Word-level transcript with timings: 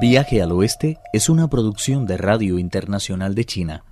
Viaje 0.00 0.42
al 0.42 0.50
Oeste 0.50 0.98
es 1.12 1.28
una 1.28 1.48
producción 1.48 2.04
de 2.04 2.16
Radio 2.16 2.58
Internacional 2.58 3.34
de 3.36 3.44
China, 3.44 3.84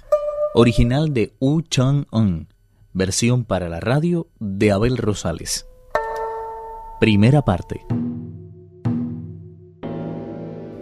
original 0.53 1.15
de 1.15 1.33
Wu 1.39 1.63
Chang-un, 1.63 2.49
versión 2.93 3.45
para 3.45 3.69
la 3.69 3.79
radio 3.79 4.27
de 4.41 4.73
Abel 4.73 4.97
Rosales. 4.97 5.65
Primera 6.99 7.43
parte. 7.43 7.87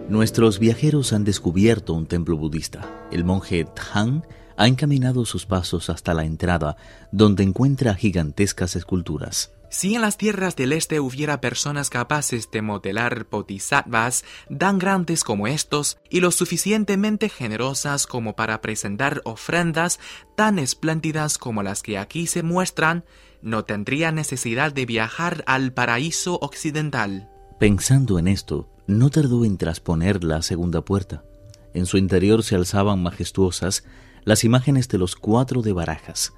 Nuestros 0.08 0.58
viajeros 0.58 1.12
han 1.12 1.24
descubierto 1.24 1.92
un 1.92 2.06
templo 2.06 2.38
budista. 2.38 2.80
El 3.12 3.24
monje 3.24 3.66
Han 3.92 4.24
ha 4.60 4.66
encaminado 4.66 5.24
sus 5.24 5.46
pasos 5.46 5.88
hasta 5.88 6.12
la 6.12 6.26
entrada, 6.26 6.76
donde 7.12 7.42
encuentra 7.42 7.94
gigantescas 7.94 8.76
esculturas. 8.76 9.52
Si 9.70 9.94
en 9.94 10.02
las 10.02 10.18
tierras 10.18 10.54
del 10.54 10.74
este 10.74 11.00
hubiera 11.00 11.40
personas 11.40 11.88
capaces 11.88 12.50
de 12.50 12.60
modelar 12.60 13.26
bodhisattvas 13.30 14.22
tan 14.58 14.78
grandes 14.78 15.24
como 15.24 15.46
estos 15.46 15.96
y 16.10 16.20
lo 16.20 16.30
suficientemente 16.30 17.30
generosas 17.30 18.06
como 18.06 18.36
para 18.36 18.60
presentar 18.60 19.22
ofrendas 19.24 19.98
tan 20.36 20.58
espléndidas 20.58 21.38
como 21.38 21.62
las 21.62 21.82
que 21.82 21.96
aquí 21.96 22.26
se 22.26 22.42
muestran, 22.42 23.06
no 23.40 23.64
tendría 23.64 24.12
necesidad 24.12 24.74
de 24.74 24.84
viajar 24.84 25.42
al 25.46 25.72
paraíso 25.72 26.38
occidental. 26.42 27.30
Pensando 27.58 28.18
en 28.18 28.28
esto, 28.28 28.68
no 28.86 29.08
tardó 29.08 29.46
en 29.46 29.56
trasponer 29.56 30.22
la 30.22 30.42
segunda 30.42 30.84
puerta. 30.84 31.24
En 31.72 31.86
su 31.86 31.96
interior 31.96 32.42
se 32.42 32.56
alzaban 32.56 33.02
majestuosas 33.02 33.84
las 34.24 34.44
imágenes 34.44 34.88
de 34.88 34.98
los 34.98 35.16
cuatro 35.16 35.62
de 35.62 35.72
barajas, 35.72 36.34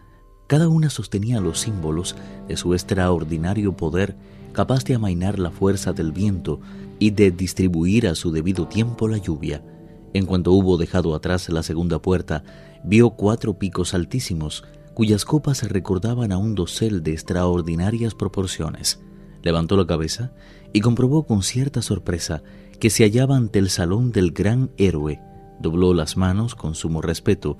cada 0.53 0.69
una 0.69 0.91
sostenía 0.91 1.41
los 1.41 1.61
símbolos 1.61 2.15
de 2.47 2.59
su 2.59 2.75
extraordinario 2.75 3.75
poder 3.75 4.17
capaz 4.53 4.85
de 4.85 4.95
amainar 4.95 5.39
la 5.39 5.51
fuerza 5.51 5.95
del 5.95 6.13
viento 6.13 6.61
y 6.99 7.11
de 7.11 7.31
distribuir 7.31 8.07
a 8.07 8.15
su 8.15 8.33
debido 8.33 8.69
tiempo 8.69 9.09
la 9.09 9.17
lluvia. 9.17 9.65
En 10.13 10.27
cuanto 10.27 10.53
hubo 10.53 10.77
dejado 10.77 11.15
atrás 11.15 11.49
la 11.49 11.63
segunda 11.63 12.01
puerta, 12.01 12.45
vio 12.85 13.11
cuatro 13.11 13.59
picos 13.59 13.95
altísimos, 13.95 14.65
cuyas 14.93 15.25
copas 15.25 15.63
recordaban 15.71 16.33
a 16.33 16.39
un 16.39 16.55
dosel 16.55 17.03
de 17.03 17.13
extraordinarias 17.13 18.15
proporciones. 18.15 19.01
Levantó 19.43 19.77
la 19.77 19.87
cabeza 19.87 20.33
y 20.75 20.81
comprobó 20.81 21.25
con 21.25 21.43
cierta 21.43 21.81
sorpresa 21.81 22.43
que 22.79 22.91
se 22.91 23.05
hallaba 23.05 23.37
ante 23.37 23.59
el 23.59 23.71
salón 23.71 24.13
del 24.13 24.33
gran 24.33 24.71
héroe. 24.77 25.21
Dobló 25.61 25.95
las 25.95 26.17
manos 26.17 26.55
con 26.55 26.75
sumo 26.75 27.03
respeto 27.03 27.57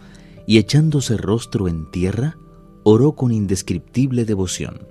y 0.47 0.59
echándose 0.59 1.17
rostro 1.17 1.69
en 1.69 1.91
tierra, 1.91 2.37
oró 2.85 3.13
con 3.13 3.33
indescriptible 3.33 4.25
devoción. 4.25 4.87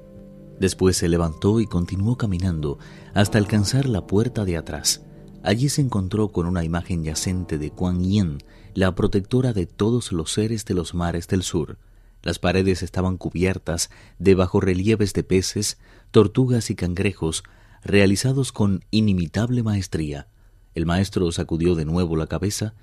Después 0.60 0.96
se 0.98 1.10
levantó 1.10 1.60
y 1.60 1.66
continuó 1.66 2.18
caminando 2.18 2.78
hasta 3.14 3.38
alcanzar 3.38 3.88
la 3.88 4.06
puerta 4.06 4.46
de 4.46 4.58
atrás. 4.58 5.02
Allí 5.44 5.70
se 5.70 5.82
encontró 5.82 6.30
con 6.30 6.46
una 6.46 6.64
imagen 6.64 7.04
yacente 7.04 7.58
de 7.58 7.72
Kuan 7.72 8.04
Yin, 8.04 8.38
la 8.76 8.94
protectora 8.94 9.54
de 9.54 9.66
todos 9.66 10.12
los 10.12 10.32
seres 10.32 10.66
de 10.66 10.76
los 10.76 10.94
mares 10.94 11.28
del 11.28 11.42
sur. 11.42 11.80
Las 12.22 12.38
paredes 12.38 12.84
estaban 12.84 13.18
cubiertas 13.18 13.90
de 14.20 14.36
bajorrelieves 14.36 15.14
de 15.14 15.24
peces, 15.24 15.80
tortugas 16.12 16.70
y 16.70 16.76
cangrejos, 16.76 17.44
realizados 17.84 18.52
con 18.52 18.86
inimitable 18.92 19.64
maestría. 19.64 20.28
El 20.76 20.86
maestro 20.86 21.32
sacudió 21.32 21.74
de 21.74 21.86
nuevo 21.86 22.16
la 22.16 22.28
cabeza 22.28 22.76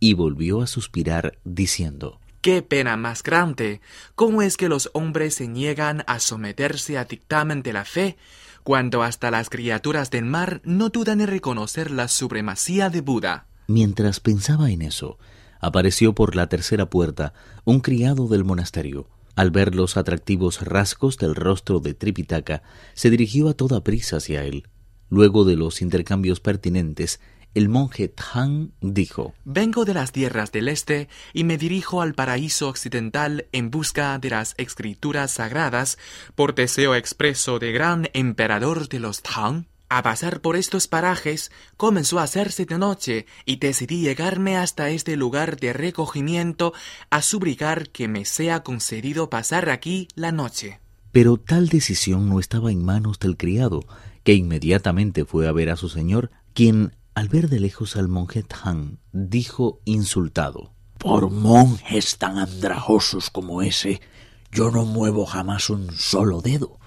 y 0.00 0.14
volvió 0.14 0.62
a 0.62 0.66
suspirar, 0.66 1.38
diciendo 1.44 2.20
¡Qué 2.40 2.62
pena 2.62 2.96
más 2.96 3.22
grande! 3.22 3.80
¿Cómo 4.14 4.40
es 4.40 4.56
que 4.56 4.68
los 4.68 4.90
hombres 4.92 5.34
se 5.34 5.48
niegan 5.48 6.04
a 6.06 6.20
someterse 6.20 6.96
a 6.96 7.04
dictamen 7.04 7.62
de 7.62 7.72
la 7.72 7.84
fe, 7.84 8.16
cuando 8.62 9.02
hasta 9.02 9.30
las 9.30 9.50
criaturas 9.50 10.10
del 10.10 10.24
mar 10.24 10.60
no 10.64 10.90
dudan 10.90 11.20
en 11.20 11.26
reconocer 11.26 11.90
la 11.90 12.08
supremacía 12.08 12.88
de 12.88 13.00
Buda? 13.00 13.46
Mientras 13.66 14.20
pensaba 14.20 14.70
en 14.70 14.82
eso, 14.82 15.18
apareció 15.60 16.14
por 16.14 16.36
la 16.36 16.48
tercera 16.48 16.88
puerta 16.88 17.32
un 17.64 17.80
criado 17.80 18.28
del 18.28 18.44
monasterio. 18.44 19.08
Al 19.34 19.50
ver 19.50 19.74
los 19.74 19.96
atractivos 19.96 20.62
rasgos 20.62 21.18
del 21.18 21.34
rostro 21.34 21.80
de 21.80 21.94
Tripitaka, 21.94 22.62
se 22.94 23.10
dirigió 23.10 23.48
a 23.48 23.54
toda 23.54 23.82
prisa 23.82 24.18
hacia 24.18 24.44
él. 24.44 24.68
Luego 25.10 25.44
de 25.44 25.56
los 25.56 25.82
intercambios 25.82 26.40
pertinentes, 26.40 27.20
el 27.56 27.70
monje 27.70 28.08
Tang 28.08 28.72
dijo, 28.82 29.32
Vengo 29.46 29.86
de 29.86 29.94
las 29.94 30.12
tierras 30.12 30.52
del 30.52 30.68
este 30.68 31.08
y 31.32 31.44
me 31.44 31.56
dirijo 31.56 32.02
al 32.02 32.12
paraíso 32.12 32.68
occidental 32.68 33.46
en 33.50 33.70
busca 33.70 34.18
de 34.18 34.28
las 34.28 34.54
escrituras 34.58 35.30
sagradas 35.30 35.96
por 36.34 36.54
deseo 36.54 36.94
expreso 36.94 37.58
de 37.58 37.72
gran 37.72 38.10
emperador 38.12 38.90
de 38.90 39.00
los 39.00 39.22
Tang. 39.22 39.64
A 39.88 40.02
pasar 40.02 40.42
por 40.42 40.56
estos 40.56 40.86
parajes 40.86 41.50
comenzó 41.78 42.18
a 42.18 42.24
hacerse 42.24 42.66
de 42.66 42.76
noche 42.76 43.24
y 43.46 43.56
decidí 43.56 44.02
llegarme 44.02 44.58
hasta 44.58 44.90
este 44.90 45.16
lugar 45.16 45.58
de 45.58 45.72
recogimiento 45.72 46.74
a 47.08 47.22
suplicar 47.22 47.88
que 47.88 48.06
me 48.06 48.26
sea 48.26 48.64
concedido 48.64 49.30
pasar 49.30 49.70
aquí 49.70 50.08
la 50.14 50.30
noche. 50.30 50.80
Pero 51.10 51.38
tal 51.38 51.70
decisión 51.70 52.28
no 52.28 52.38
estaba 52.38 52.70
en 52.70 52.84
manos 52.84 53.18
del 53.18 53.38
criado, 53.38 53.80
que 54.24 54.34
inmediatamente 54.34 55.24
fue 55.24 55.48
a 55.48 55.52
ver 55.52 55.70
a 55.70 55.76
su 55.76 55.88
señor, 55.88 56.30
quien 56.52 56.92
al 57.16 57.30
ver 57.30 57.48
de 57.48 57.58
lejos 57.60 57.96
al 57.96 58.08
monje 58.08 58.42
Tang, 58.42 58.98
dijo 59.10 59.80
insultado. 59.86 60.74
Por 60.98 61.30
monjes 61.30 62.18
tan 62.18 62.36
andrajosos 62.36 63.30
como 63.30 63.62
ese, 63.62 64.02
yo 64.52 64.70
no 64.70 64.84
muevo 64.84 65.24
jamás 65.24 65.70
un 65.70 65.90
solo 65.92 66.42
dedo. 66.42 66.78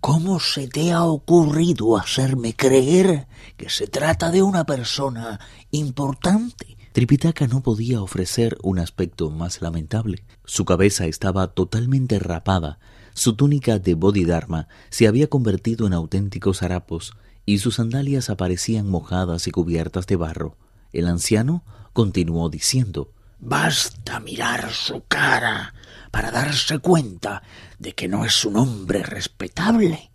¿Cómo 0.00 0.40
se 0.40 0.66
te 0.66 0.90
ha 0.90 1.04
ocurrido 1.04 1.96
hacerme 1.96 2.56
creer 2.56 3.28
que 3.56 3.70
se 3.70 3.86
trata 3.86 4.32
de 4.32 4.42
una 4.42 4.64
persona 4.64 5.38
importante? 5.70 6.76
Tripitaka 6.92 7.46
no 7.46 7.62
podía 7.62 8.02
ofrecer 8.02 8.58
un 8.64 8.80
aspecto 8.80 9.30
más 9.30 9.62
lamentable. 9.62 10.24
Su 10.44 10.64
cabeza 10.64 11.06
estaba 11.06 11.54
totalmente 11.54 12.18
rapada, 12.18 12.80
su 13.14 13.34
túnica 13.34 13.78
de 13.78 13.94
Bodhidharma 13.94 14.66
se 14.90 15.06
había 15.06 15.28
convertido 15.28 15.86
en 15.86 15.92
auténticos 15.92 16.62
harapos, 16.62 17.14
y 17.48 17.56
sus 17.56 17.76
sandalias 17.76 18.28
aparecían 18.28 18.90
mojadas 18.90 19.46
y 19.46 19.50
cubiertas 19.50 20.06
de 20.06 20.16
barro. 20.16 20.58
El 20.92 21.08
anciano 21.08 21.64
continuó 21.94 22.50
diciendo 22.50 23.10
Basta 23.38 24.20
mirar 24.20 24.70
su 24.70 25.04
cara 25.08 25.72
para 26.10 26.30
darse 26.30 26.78
cuenta 26.78 27.42
de 27.78 27.94
que 27.94 28.06
no 28.06 28.26
es 28.26 28.44
un 28.44 28.58
hombre 28.58 29.02
respetable. 29.02 30.10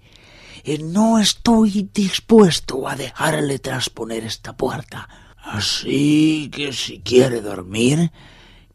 Y 0.63 0.77
no 0.83 1.17
estoy 1.17 1.89
dispuesto 1.91 2.87
a 2.87 2.95
dejarle 2.95 3.57
trasponer 3.57 4.23
esta 4.23 4.55
puerta. 4.55 5.09
Así 5.37 6.51
que 6.53 6.71
si 6.71 6.99
quiere 6.99 7.41
dormir, 7.41 8.11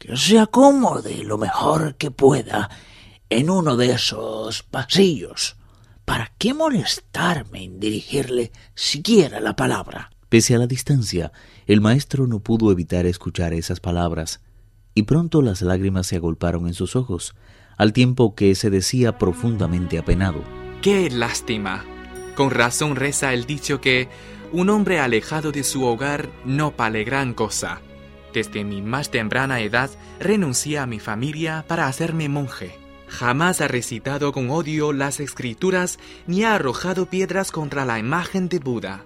que 0.01 0.17
se 0.17 0.41
acomode 0.41 1.23
lo 1.23 1.39
mejor 1.39 1.95
que 1.95 2.11
pueda 2.11 2.69
en 3.31 3.51
uno 3.51 3.77
de 3.77 3.93
esos 3.93 4.65
pasillos. 4.65 5.58
¿Para 6.09 6.33
qué 6.39 6.55
molestarme 6.55 7.65
en 7.65 7.81
dirigirle 7.81 8.51
siquiera 8.75 9.41
la 9.41 9.55
palabra? 9.55 10.11
Pese 10.31 10.55
a 10.55 10.59
la 10.59 10.67
distancia, 10.67 11.33
el 11.67 11.83
maestro 11.83 12.27
no 12.27 12.41
pudo 12.41 12.73
evitar 12.73 13.05
escuchar 13.05 13.53
esas 13.53 13.79
palabras, 13.79 14.41
y 14.95 15.03
pronto 15.03 15.43
las 15.43 15.61
lágrimas 15.61 16.07
se 16.07 16.17
agolparon 16.17 16.67
en 16.67 16.73
sus 16.73 16.97
ojos, 16.97 17.35
al 17.77 17.93
tiempo 17.93 18.35
que 18.35 18.55
se 18.55 18.71
decía 18.71 19.19
profundamente 19.19 19.99
apenado. 19.99 20.43
¡Qué 20.81 21.11
lástima! 21.11 21.85
Con 22.35 22.53
razón 22.53 22.97
reza 22.97 23.35
el 23.35 23.45
dicho 23.45 23.83
que 23.83 24.09
un 24.51 24.71
hombre 24.71 25.01
alejado 25.01 25.53
de 25.53 25.63
su 25.63 25.85
hogar 25.85 26.31
no 26.47 26.73
vale 26.73 27.05
gran 27.05 27.35
cosa. 27.35 27.83
Desde 28.33 28.65
mi 28.65 28.81
más 28.81 29.11
temprana 29.11 29.61
edad 29.61 29.91
renuncié 30.21 30.79
a 30.79 30.87
mi 30.87 31.01
familia 31.01 31.67
para 31.69 31.87
hacerme 31.87 32.31
monje. 32.31 32.88
Jamás 33.09 33.61
ha 33.61 33.69
recitado 33.69 34.33
con 34.33 34.51
odio 34.51 34.93
las 34.93 35.21
escrituras 35.21 35.99
ni 36.27 36.45
ha 36.45 36.55
arrojado 36.55 37.07
piedras 37.07 37.51
contra 37.51 37.85
la 37.85 37.99
imagen 37.99 38.49
de 38.49 38.59
Buda. 38.59 39.05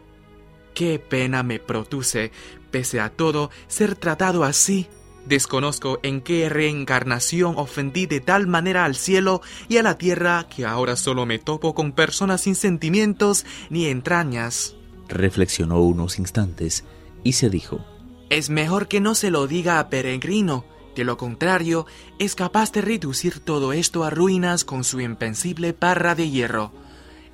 Qué 0.75 0.99
pena 0.99 1.43
me 1.43 1.59
produce, 1.59 2.33
pese 2.71 3.01
a 3.01 3.11
todo, 3.11 3.51
ser 3.69 3.95
tratado 3.95 4.45
así. 4.45 4.89
Desconozco 5.27 6.01
en 6.03 6.21
qué 6.21 6.49
reencarnación 6.49 7.55
ofendí 7.57 8.07
de 8.07 8.21
tal 8.21 8.49
manera 8.49 8.85
al 8.85 8.97
cielo 8.97 9.41
y 9.69 9.77
a 9.77 9.83
la 9.83 9.97
tierra 9.97 10.49
que 10.49 10.67
ahora 10.67 10.97
solo 10.97 11.27
me 11.27 11.39
topo 11.39 11.75
con 11.75 11.93
personas 11.93 12.41
sin 12.41 12.57
sentimientos 12.57 13.47
ni 13.71 13.87
entrañas. 13.87 14.75
Reflexionó 15.09 15.81
unos 15.81 16.19
instantes 16.19 16.85
y 17.23 17.35
se 17.35 17.51
dijo, 17.51 17.85
Es 18.31 18.51
mejor 18.51 18.89
que 18.89 19.01
no 19.01 19.15
se 19.15 19.31
lo 19.31 19.47
diga 19.47 19.79
a 19.79 19.91
peregrino, 19.91 20.65
de 20.95 21.05
lo 21.05 21.17
contrario, 21.17 21.87
es 22.19 22.35
capaz 22.35 22.73
de 22.73 22.83
reducir 22.83 23.41
todo 23.41 23.73
esto 23.73 24.05
a 24.05 24.11
ruinas 24.11 24.65
con 24.65 24.85
su 24.85 25.01
impensible 25.01 25.73
parra 25.73 26.15
de 26.15 26.31
hierro. 26.31 26.73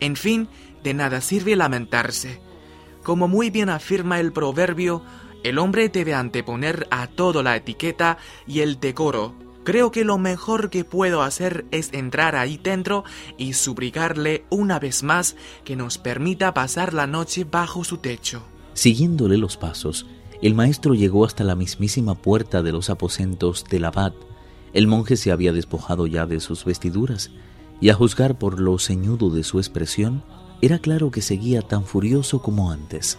En 0.01 0.17
fin, 0.17 0.49
de 0.83 0.95
nada 0.95 1.21
sirve 1.21 1.57
lamentarse. 1.57 2.41
Como 3.03 3.27
muy 3.29 3.51
bien 3.51 3.69
afirma 3.69 4.21
el 4.21 4.33
proverbio, 4.33 5.03
el 5.43 5.59
hombre 5.59 5.89
debe 5.89 6.15
anteponer 6.15 6.87
a 6.91 7.07
todo 7.07 7.43
la 7.43 7.57
etiqueta 7.57 8.19
y 8.47 8.61
el 8.61 8.81
decoro. 8.81 9.35
Creo 9.65 9.91
que 9.91 10.05
lo 10.05 10.19
mejor 10.19 10.71
que 10.71 10.85
puedo 10.85 11.23
hacer 11.23 11.67
es 11.71 11.93
entrar 11.93 12.37
ahí 12.37 12.59
dentro 12.63 13.05
y 13.37 13.53
suplicarle 13.53 14.45
una 14.51 14.79
vez 14.79 15.03
más 15.03 15.37
que 15.65 15.77
nos 15.77 15.99
permita 15.99 16.55
pasar 16.55 16.95
la 16.95 17.07
noche 17.07 17.45
bajo 17.45 17.85
su 17.85 17.99
techo. 17.99 18.43
Siguiéndole 18.73 19.37
los 19.37 19.57
pasos, 19.57 20.07
el 20.41 20.55
maestro 20.55 20.95
llegó 20.95 21.25
hasta 21.25 21.45
la 21.45 21.55
mismísima 21.55 22.15
puerta 22.15 22.63
de 22.63 22.73
los 22.73 22.91
aposentos 22.91 23.65
del 23.65 23.85
abad. 23.85 24.13
El 24.73 24.87
monje 24.87 25.17
se 25.17 25.33
había 25.33 25.53
despojado 25.53 26.07
ya 26.07 26.27
de 26.27 26.41
sus 26.41 26.65
vestiduras, 26.65 27.31
y 27.81 27.91
a 27.91 27.95
juzgar 27.95 28.39
por 28.39 28.61
lo 28.61 28.79
ceñudo 28.79 29.31
de 29.31 29.45
su 29.45 29.59
expresión, 29.59 30.23
era 30.61 30.79
claro 30.79 31.11
que 31.11 31.23
seguía 31.23 31.63
tan 31.63 31.85
furioso 31.85 32.43
como 32.43 32.71
antes. 32.71 33.19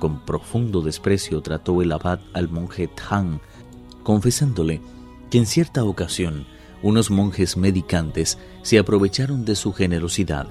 Con 0.00 0.24
profundo 0.24 0.80
desprecio 0.80 1.40
trató 1.40 1.82
el 1.82 1.92
abad 1.92 2.20
al 2.32 2.48
monje 2.48 2.88
Tang, 2.88 3.40
confesándole 4.02 4.80
que 5.30 5.38
en 5.38 5.46
cierta 5.46 5.84
ocasión 5.84 6.46
unos 6.82 7.10
monjes 7.10 7.56
medicantes 7.56 8.38
se 8.62 8.78
aprovecharon 8.78 9.44
de 9.44 9.56
su 9.56 9.72
generosidad. 9.72 10.48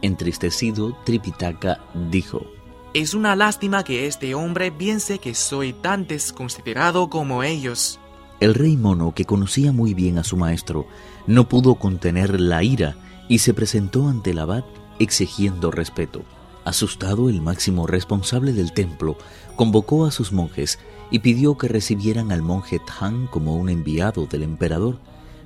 Entristecido, 0.00 0.96
Tripitaka 1.04 1.84
dijo, 2.10 2.46
Es 2.94 3.14
una 3.14 3.34
lástima 3.36 3.84
que 3.84 4.06
este 4.06 4.34
hombre 4.34 4.70
piense 4.70 5.18
que 5.18 5.34
soy 5.34 5.72
tan 5.72 6.06
desconsiderado 6.06 7.08
como 7.08 7.42
ellos. 7.42 7.98
El 8.38 8.52
rey 8.52 8.76
mono, 8.76 9.14
que 9.14 9.24
conocía 9.24 9.72
muy 9.72 9.94
bien 9.94 10.18
a 10.18 10.24
su 10.24 10.36
maestro, 10.36 10.86
no 11.26 11.48
pudo 11.48 11.76
contener 11.76 12.38
la 12.38 12.62
ira 12.62 12.96
y 13.30 13.38
se 13.38 13.54
presentó 13.54 14.08
ante 14.08 14.32
el 14.32 14.40
abad 14.40 14.64
exigiendo 14.98 15.70
respeto. 15.70 16.22
Asustado, 16.66 17.30
el 17.30 17.40
máximo 17.40 17.86
responsable 17.86 18.52
del 18.52 18.74
templo 18.74 19.16
convocó 19.56 20.04
a 20.04 20.10
sus 20.10 20.30
monjes 20.30 20.78
y 21.10 21.20
pidió 21.20 21.56
que 21.56 21.68
recibieran 21.68 22.30
al 22.30 22.42
monje 22.42 22.78
Tang 22.78 23.26
como 23.26 23.56
un 23.56 23.70
enviado 23.70 24.26
del 24.26 24.42
emperador. 24.42 24.98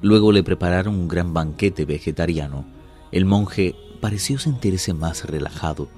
Luego 0.02 0.32
le 0.32 0.42
prepararon 0.42 0.96
un 0.96 1.06
gran 1.06 1.32
banquete 1.32 1.84
vegetariano. 1.84 2.64
El 3.12 3.24
monje 3.24 3.76
pareció 4.00 4.40
sentirse 4.40 4.94
más 4.94 5.24
relajado. 5.26 5.88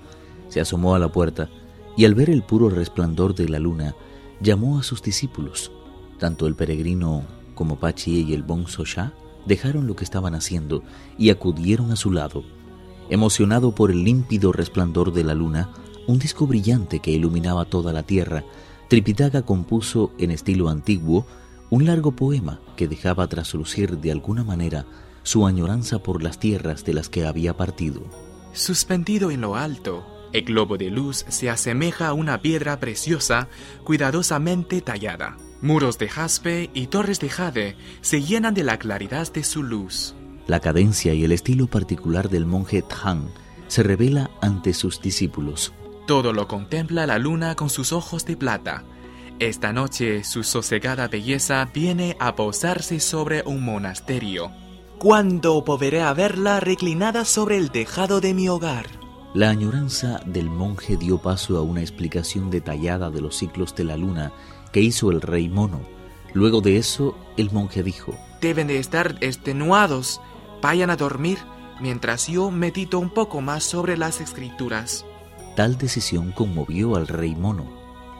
Se 0.48 0.60
asomó 0.60 0.94
a 0.94 0.98
la 0.98 1.10
puerta 1.10 1.48
y 1.96 2.04
al 2.04 2.14
ver 2.14 2.30
el 2.30 2.42
puro 2.42 2.70
resplandor 2.70 3.34
de 3.34 3.48
la 3.48 3.58
luna, 3.58 3.94
llamó 4.40 4.78
a 4.78 4.82
sus 4.82 5.02
discípulos. 5.02 5.72
Tanto 6.18 6.46
el 6.46 6.54
peregrino 6.54 7.24
como 7.54 7.80
Pachi 7.80 8.22
y 8.22 8.34
el 8.34 8.42
Bonzo 8.42 8.84
Sha 8.84 9.12
dejaron 9.46 9.86
lo 9.86 9.96
que 9.96 10.04
estaban 10.04 10.34
haciendo 10.34 10.82
y 11.16 11.30
acudieron 11.30 11.90
a 11.90 11.96
su 11.96 12.12
lado. 12.12 12.44
Emocionado 13.10 13.74
por 13.74 13.90
el 13.90 14.04
límpido 14.04 14.52
resplandor 14.52 15.12
de 15.12 15.24
la 15.24 15.34
luna, 15.34 15.70
un 16.06 16.18
disco 16.18 16.46
brillante 16.46 17.00
que 17.00 17.10
iluminaba 17.10 17.64
toda 17.64 17.92
la 17.92 18.02
tierra, 18.02 18.44
Tripitaka 18.88 19.42
compuso 19.42 20.12
en 20.18 20.30
estilo 20.30 20.68
antiguo 20.68 21.26
un 21.70 21.84
largo 21.84 22.12
poema 22.12 22.60
que 22.76 22.88
dejaba 22.88 23.26
traslucir 23.26 23.98
de 23.98 24.12
alguna 24.12 24.44
manera 24.44 24.86
su 25.22 25.46
añoranza 25.46 25.98
por 25.98 26.22
las 26.22 26.38
tierras 26.38 26.84
de 26.84 26.94
las 26.94 27.08
que 27.08 27.26
había 27.26 27.56
partido. 27.56 28.02
Suspendido 28.52 29.30
en 29.30 29.42
lo 29.42 29.56
alto, 29.56 30.06
el 30.32 30.44
globo 30.44 30.76
de 30.76 30.90
luz 30.90 31.24
se 31.28 31.50
asemeja 31.50 32.08
a 32.08 32.12
una 32.12 32.40
piedra 32.40 32.80
preciosa 32.80 33.48
cuidadosamente 33.84 34.80
tallada. 34.80 35.36
Muros 35.60 35.98
de 35.98 36.08
jaspe 36.08 36.70
y 36.72 36.86
torres 36.86 37.20
de 37.20 37.28
jade 37.28 37.76
se 38.00 38.22
llenan 38.22 38.54
de 38.54 38.62
la 38.62 38.78
claridad 38.78 39.32
de 39.32 39.42
su 39.42 39.62
luz. 39.62 40.14
La 40.46 40.60
cadencia 40.60 41.14
y 41.14 41.24
el 41.24 41.32
estilo 41.32 41.66
particular 41.66 42.28
del 42.28 42.46
monje 42.46 42.82
Tang 42.82 43.28
se 43.66 43.82
revela 43.82 44.30
ante 44.40 44.72
sus 44.72 45.00
discípulos. 45.00 45.72
Todo 46.06 46.32
lo 46.32 46.48
contempla 46.48 47.06
la 47.06 47.18
luna 47.18 47.54
con 47.54 47.68
sus 47.70 47.92
ojos 47.92 48.24
de 48.24 48.36
plata. 48.36 48.84
Esta 49.40 49.72
noche 49.72 50.24
su 50.24 50.42
sosegada 50.42 51.06
belleza 51.08 51.68
viene 51.72 52.16
a 52.18 52.34
posarse 52.34 52.98
sobre 52.98 53.42
un 53.44 53.64
monasterio. 53.64 54.50
¿Cuándo 54.98 55.62
volveré 55.62 56.02
a 56.02 56.12
verla 56.14 56.60
reclinada 56.60 57.24
sobre 57.24 57.56
el 57.56 57.70
tejado 57.70 58.20
de 58.20 58.34
mi 58.34 58.48
hogar? 58.48 58.86
La 59.34 59.50
añoranza 59.50 60.20
del 60.24 60.48
monje 60.48 60.96
dio 60.96 61.18
paso 61.18 61.58
a 61.58 61.62
una 61.62 61.82
explicación 61.82 62.50
detallada 62.50 63.10
de 63.10 63.20
los 63.20 63.36
ciclos 63.36 63.74
de 63.74 63.84
la 63.84 63.98
luna 63.98 64.32
que 64.72 64.80
hizo 64.80 65.10
el 65.10 65.20
rey 65.20 65.50
mono. 65.50 65.80
Luego 66.32 66.62
de 66.62 66.78
eso, 66.78 67.14
el 67.36 67.50
monje 67.50 67.82
dijo, 67.82 68.14
Deben 68.40 68.68
de 68.68 68.78
estar 68.78 69.16
extenuados. 69.20 70.20
Vayan 70.62 70.88
a 70.88 70.96
dormir 70.96 71.38
mientras 71.78 72.28
yo 72.28 72.50
medito 72.50 72.98
un 72.98 73.10
poco 73.10 73.42
más 73.42 73.64
sobre 73.64 73.98
las 73.98 74.22
escrituras. 74.22 75.04
Tal 75.56 75.76
decisión 75.76 76.32
conmovió 76.32 76.96
al 76.96 77.06
rey 77.06 77.34
mono. 77.34 77.66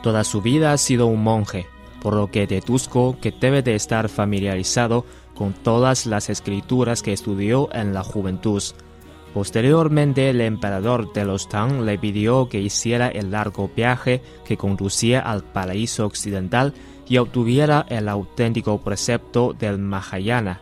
Toda 0.02 0.24
su 0.24 0.42
vida 0.42 0.72
ha 0.72 0.78
sido 0.78 1.06
un 1.06 1.22
monje, 1.22 1.66
por 2.02 2.14
lo 2.14 2.30
que 2.30 2.46
deduzco 2.46 3.16
que 3.20 3.32
debe 3.32 3.62
de 3.62 3.74
estar 3.74 4.10
familiarizado 4.10 5.06
con 5.34 5.54
todas 5.54 6.04
las 6.04 6.28
escrituras 6.28 7.02
que 7.02 7.12
estudió 7.12 7.72
en 7.72 7.94
la 7.94 8.04
juventud. 8.04 8.62
Posteriormente, 9.34 10.30
el 10.30 10.40
emperador 10.40 11.12
de 11.12 11.24
los 11.24 11.48
Tang 11.48 11.82
le 11.82 11.98
pidió 11.98 12.48
que 12.48 12.60
hiciera 12.60 13.08
el 13.08 13.30
largo 13.30 13.70
viaje 13.74 14.22
que 14.44 14.56
conducía 14.56 15.20
al 15.20 15.44
paraíso 15.44 16.06
occidental 16.06 16.74
y 17.06 17.18
obtuviera 17.18 17.86
el 17.88 18.08
auténtico 18.08 18.80
precepto 18.80 19.54
del 19.58 19.78
Mahayana. 19.78 20.60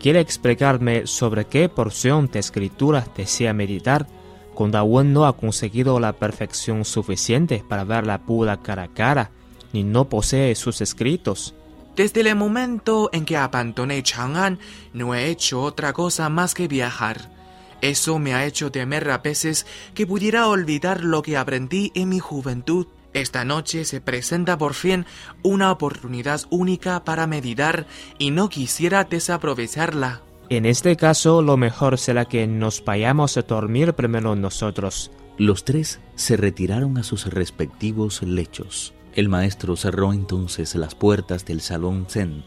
¿Quiere 0.00 0.20
explicarme 0.20 1.06
sobre 1.06 1.46
qué 1.46 1.68
porción 1.68 2.28
de 2.28 2.38
escritura 2.38 3.04
desea 3.16 3.52
meditar? 3.52 4.06
Cuando 4.54 4.78
aún 4.78 5.12
no 5.12 5.26
ha 5.26 5.36
conseguido 5.36 5.98
la 6.00 6.12
perfección 6.12 6.84
suficiente 6.84 7.64
para 7.68 7.84
ver 7.84 8.06
la 8.06 8.18
Buda 8.18 8.58
cara 8.58 8.84
a 8.84 8.88
cara, 8.88 9.30
ni 9.72 9.82
no 9.82 10.08
posee 10.08 10.54
sus 10.54 10.80
escritos. 10.80 11.54
Desde 11.96 12.20
el 12.20 12.36
momento 12.36 13.10
en 13.12 13.24
que 13.24 13.36
abandoné 13.36 14.02
Chang'an, 14.04 14.60
no 14.92 15.14
he 15.16 15.28
hecho 15.28 15.62
otra 15.62 15.92
cosa 15.92 16.28
más 16.28 16.54
que 16.54 16.68
viajar. 16.68 17.37
Eso 17.80 18.18
me 18.18 18.34
ha 18.34 18.44
hecho 18.44 18.72
temer 18.72 19.10
a 19.10 19.18
veces 19.18 19.66
que 19.94 20.06
pudiera 20.06 20.48
olvidar 20.48 21.04
lo 21.04 21.22
que 21.22 21.36
aprendí 21.36 21.92
en 21.94 22.08
mi 22.08 22.18
juventud. 22.18 22.86
Esta 23.12 23.44
noche 23.44 23.84
se 23.84 24.00
presenta 24.00 24.58
por 24.58 24.74
fin 24.74 25.06
una 25.42 25.70
oportunidad 25.72 26.42
única 26.50 27.04
para 27.04 27.26
meditar 27.26 27.86
y 28.18 28.30
no 28.30 28.48
quisiera 28.48 29.04
desaprovecharla. 29.04 30.22
En 30.50 30.66
este 30.66 30.96
caso, 30.96 31.42
lo 31.42 31.56
mejor 31.56 31.98
será 31.98 32.24
que 32.24 32.46
nos 32.46 32.84
vayamos 32.84 33.36
a 33.36 33.42
dormir 33.42 33.94
primero 33.94 34.34
nosotros. 34.34 35.10
Los 35.36 35.64
tres 35.64 36.00
se 36.16 36.36
retiraron 36.36 36.98
a 36.98 37.02
sus 37.02 37.26
respectivos 37.26 38.22
lechos. 38.22 38.94
El 39.14 39.28
maestro 39.28 39.76
cerró 39.76 40.12
entonces 40.12 40.74
las 40.74 40.94
puertas 40.94 41.44
del 41.44 41.60
salón 41.60 42.06
Zen 42.08 42.44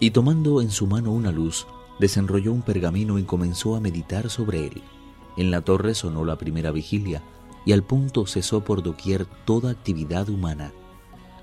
y 0.00 0.10
tomando 0.10 0.60
en 0.60 0.70
su 0.70 0.86
mano 0.86 1.12
una 1.12 1.30
luz, 1.32 1.66
desenrolló 1.98 2.52
un 2.52 2.62
pergamino 2.62 3.18
y 3.18 3.24
comenzó 3.24 3.76
a 3.76 3.80
meditar 3.80 4.30
sobre 4.30 4.66
él. 4.66 4.82
En 5.36 5.50
la 5.50 5.62
torre 5.62 5.94
sonó 5.94 6.24
la 6.24 6.36
primera 6.36 6.70
vigilia 6.70 7.22
y 7.64 7.72
al 7.72 7.82
punto 7.82 8.26
cesó 8.26 8.64
por 8.64 8.82
doquier 8.82 9.26
toda 9.44 9.70
actividad 9.70 10.28
humana. 10.28 10.72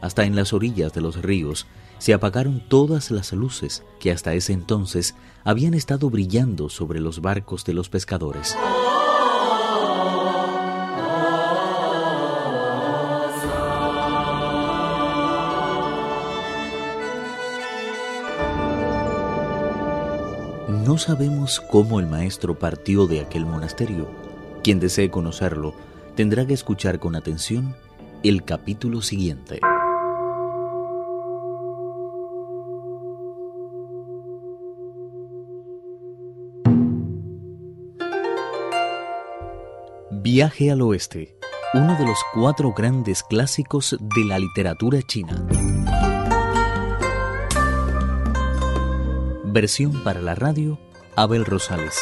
Hasta 0.02 0.25
en 0.25 0.36
las 0.36 0.54
orillas 0.54 0.94
de 0.94 1.02
los 1.02 1.22
ríos 1.22 1.68
se 1.98 2.14
apagaron 2.14 2.64
todas 2.68 3.12
las 3.12 3.32
luces 3.34 3.84
que 4.00 4.12
hasta 4.12 4.34
ese 4.34 4.54
entonces 4.54 5.16
habían 5.44 5.74
estado 5.74 6.10
brillando 6.10 6.70
sobre 6.70 7.00
los 7.00 7.22
barcos 7.22 7.64
de 7.66 7.74
los 7.74 7.90
pescadores. 7.90 8.56
No 20.86 20.98
sabemos 20.98 21.60
cómo 21.60 22.00
el 22.00 22.08
maestro 22.08 22.58
partió 22.58 23.06
de 23.06 23.22
aquel 23.22 23.46
monasterio. 23.46 24.10
Quien 24.64 24.80
desee 24.80 25.12
conocerlo 25.12 25.76
tendrá 26.16 26.48
que 26.48 26.56
escuchar 26.56 26.98
con 26.98 27.16
atención 27.16 27.76
el 28.24 28.44
capítulo 28.44 29.04
siguiente. 29.04 29.60
Viaje 40.10 40.72
al 40.72 40.82
Oeste, 40.82 41.38
uno 41.76 41.96
de 41.96 42.06
los 42.08 42.18
cuatro 42.34 42.74
grandes 42.74 43.22
clásicos 43.22 43.98
de 44.00 44.26
la 44.26 44.40
literatura 44.40 45.02
china. 45.04 45.46
Versión 49.53 50.01
para 50.05 50.22
la 50.22 50.34
radio, 50.34 50.79
Abel 51.17 51.43
Rosales. 51.43 52.00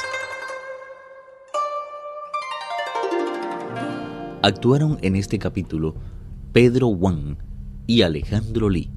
Actuaron 4.43 4.99
en 5.01 5.15
este 5.15 5.39
capítulo 5.39 5.95
Pedro 6.53 6.89
Wang 6.89 7.37
y 7.87 8.03
Alejandro 8.03 8.69
Lee. 8.69 8.91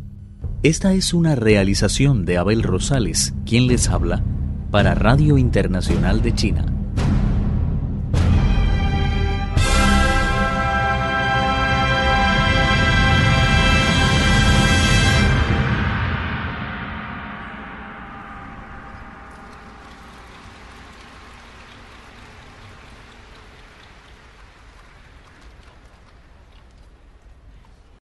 Esta 0.62 0.92
es 0.92 1.14
una 1.14 1.34
realización 1.34 2.26
de 2.26 2.36
Abel 2.36 2.62
Rosales, 2.62 3.32
quien 3.46 3.68
les 3.68 3.88
habla, 3.88 4.22
para 4.70 4.94
Radio 4.94 5.38
Internacional 5.38 6.20
de 6.20 6.34
China. 6.34 6.71